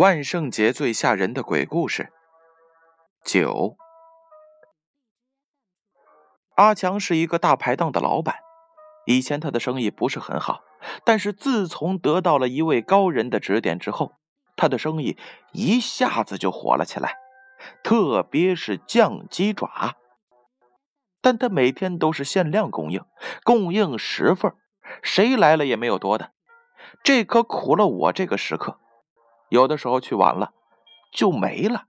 [0.00, 2.10] 万圣节最吓人的鬼故事。
[3.22, 3.76] 九。
[6.54, 8.36] 阿强是一个大排档的老板
[9.04, 10.62] 以前他的生意不是很好
[11.04, 14.12] 但是自从得到了一位高人的指点之后，
[14.56, 15.16] 他的生意
[15.52, 17.16] 一下子就火了起来，
[17.82, 19.96] 特别是酱鸡爪。
[21.20, 23.04] 但他每天都是限量供应，
[23.44, 24.54] 供应十份，
[25.02, 26.32] 谁来了也没有多的，
[27.04, 28.78] 这可苦了我这个食客。
[29.50, 30.52] 有的时候去晚了，
[31.12, 31.84] 就没了。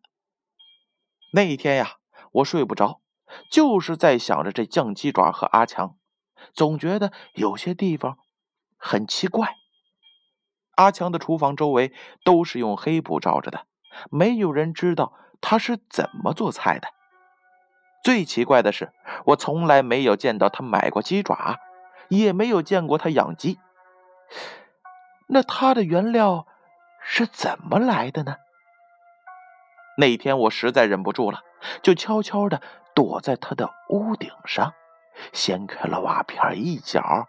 [1.33, 1.97] 那一天呀，
[2.33, 2.99] 我睡不着，
[3.49, 5.95] 就是在想着这酱鸡爪和阿强，
[6.53, 8.17] 总觉得有些地方
[8.82, 9.55] 很奇怪。
[10.76, 11.93] 阿强的厨房周围
[12.26, 13.65] 都是用黑布罩着的，
[14.10, 16.90] 没有人知道他是怎么做菜的。
[18.04, 18.91] 最奇怪的是，
[19.27, 21.60] 我从来没有见到他买过鸡爪，
[22.10, 23.60] 也没有见过他养鸡。
[25.29, 26.48] 那他的原料？
[27.04, 28.35] 是怎么来的呢？
[29.98, 31.41] 那天我实在忍不住了，
[31.82, 32.62] 就悄悄的
[32.93, 34.73] 躲在他的屋顶上，
[35.34, 37.27] 掀开了瓦片一角，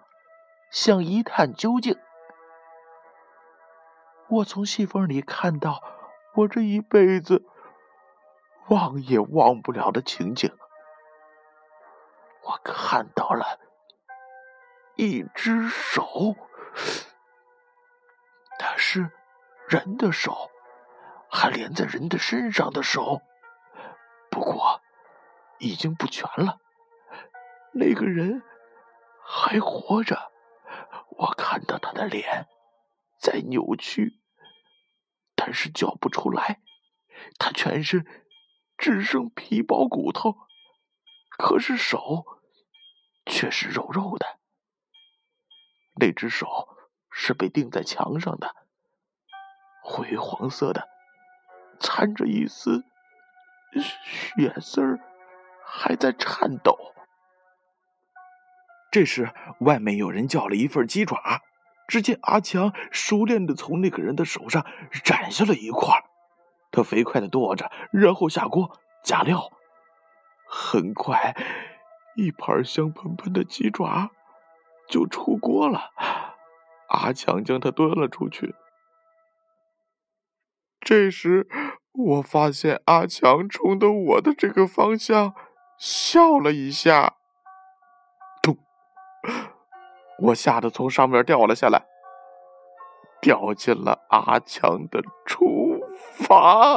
[0.73, 1.97] 想一探究竟。
[4.29, 5.83] 我从细缝里看到
[6.35, 7.45] 我这一辈子
[8.69, 10.51] 忘也忘不了的情景，
[12.43, 13.61] 我看到了
[14.97, 16.35] 一只手，
[18.59, 19.11] 它是。
[19.69, 20.51] 人的手，
[21.31, 23.23] 还连在人的身上的手，
[24.31, 24.83] 不过
[25.59, 26.59] 已经不全了。
[27.73, 28.43] 那个人
[29.25, 30.32] 还活着，
[31.17, 32.47] 我看到他的脸
[33.19, 34.21] 在扭曲，
[35.35, 36.61] 但是叫不出来。
[37.39, 38.05] 他全身
[38.77, 40.37] 只剩皮包骨头，
[41.39, 42.25] 可是手
[43.27, 44.39] 却是肉肉的。
[45.95, 46.77] 那只手
[47.11, 48.57] 是被钉在墙上的。
[49.85, 50.89] 灰黄色的，
[51.79, 52.85] 掺着一丝
[53.75, 55.01] 血丝儿，
[55.65, 56.95] 还在颤抖。
[58.93, 61.43] 这时，外面有人叫了一份鸡爪。
[61.89, 64.65] 只见阿强熟练的从那个人的手上
[65.05, 66.03] 斩下了一块，
[66.71, 69.51] 他飞快的剁着，然后下锅加料。
[70.47, 71.37] 很快，
[72.17, 74.11] 一盘香喷喷的鸡爪
[74.89, 75.91] 就出锅了。
[76.89, 78.55] 阿强将它端了出去。
[80.81, 81.49] 这时，
[81.93, 85.35] 我发现阿强冲着我的这个方向
[85.79, 87.17] 笑了一下，
[90.23, 91.85] 我吓得从上面掉了下来，
[93.21, 95.81] 掉进了阿强的厨
[96.19, 96.77] 房。